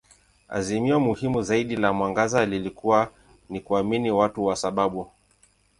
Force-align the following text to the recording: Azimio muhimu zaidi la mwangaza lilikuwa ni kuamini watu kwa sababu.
Azimio 0.49 0.99
muhimu 0.99 1.41
zaidi 1.41 1.75
la 1.75 1.93
mwangaza 1.93 2.45
lilikuwa 2.45 3.11
ni 3.49 3.59
kuamini 3.59 4.11
watu 4.11 4.43
kwa 4.43 4.55
sababu. 4.55 5.11